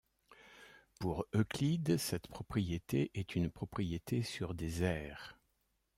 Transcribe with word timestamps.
Pour 0.99 1.27
Euclide 1.35 1.97
cette 1.99 2.27
propriété 2.27 3.11
est 3.13 3.35
une 3.35 3.51
propriété 3.51 4.23
sur 4.23 4.55
des 4.55 4.81
aires. 4.81 5.37